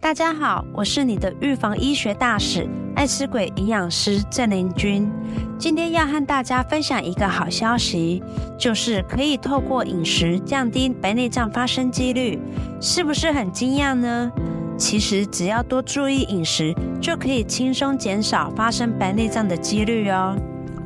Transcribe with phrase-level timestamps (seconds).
[0.00, 5.10] 大家好，我是你的预防医学大使、爱吃鬼营养师郑林君。
[5.58, 8.22] 今天要和大家分享一个好消息，
[8.56, 12.38] 就是可以透过饮食降低白内障发生几率，
[12.80, 14.30] 是不是很惊讶呢？
[14.78, 20.36] 其实只要多注意饮食，就可以轻松减少发生白内障的几率哦。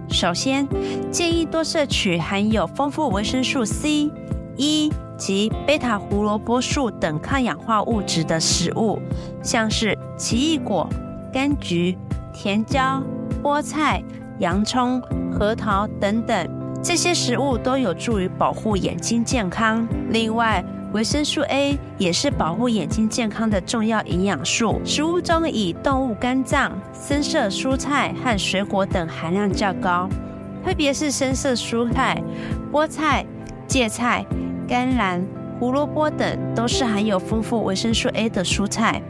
[0.08, 0.66] 首先，
[1.10, 4.10] 建议多摄取含有丰富维生素 C、
[4.56, 4.90] E。
[5.22, 8.98] 及贝塔胡萝卜素等抗氧化物质的食物，
[9.40, 10.88] 像是奇异果、
[11.32, 11.96] 柑橘、
[12.34, 13.00] 甜椒、
[13.40, 14.02] 菠菜、
[14.40, 15.00] 洋葱、
[15.30, 16.48] 核桃等等，
[16.82, 19.86] 这些食物都有助于保护眼睛健康。
[20.10, 24.80] 另外，维生素 A 也是保护眼睛健康的重要营养素。
[24.84, 30.08] 食物中以动物肝脏、深色蔬菜和水果等含量较高，
[30.64, 32.20] 特别是深色蔬菜，
[32.72, 33.24] 菠菜、
[33.68, 34.26] 芥菜。
[34.72, 35.22] 甘蓝、
[35.60, 39.02] 胡萝卜等都是含有丰富维生素 A 的蔬菜。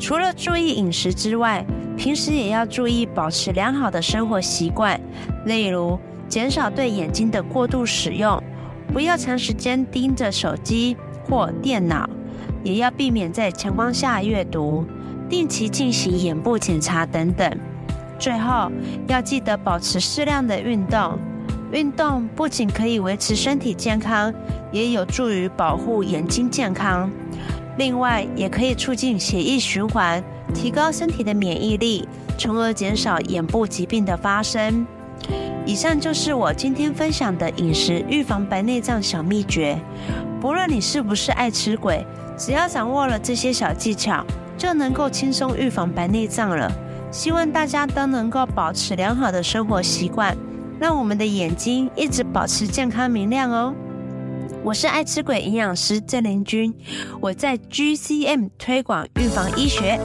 [0.00, 1.64] 除了注意饮食之外，
[1.96, 5.00] 平时也要注意保持良好的生活习惯，
[5.46, 5.96] 例如
[6.26, 8.42] 减少对眼睛的过度使用，
[8.92, 12.10] 不要长时间盯着手机或电脑，
[12.64, 14.84] 也要避免在强光下阅读，
[15.28, 17.48] 定期进行眼部检查等等。
[18.18, 18.68] 最后，
[19.06, 21.16] 要记得保持适量的运动。
[21.72, 24.32] 运动不仅可以维持身体健康，
[24.72, 27.10] 也有助于保护眼睛健康。
[27.78, 34.86] 另外，也可以促进血液循环，提高身体的免疫力，从而减少眼部疾病的发生。
[35.64, 39.78] 以上就是我今天分享的饮食预防白内障小秘诀。
[40.40, 42.04] 不论你是不是爱吃鬼，
[42.36, 44.24] 只要掌握了这些小技巧，
[44.58, 46.70] 就能够轻松预防白内障了。
[47.12, 50.36] 希望大家都能够保持良好的生活习惯。
[50.80, 53.74] 让我们的眼睛一直保持健康明亮哦！
[54.64, 56.74] 我是爱吃鬼营养师郑林君，
[57.20, 60.00] 我在 GCM 推广预防医学。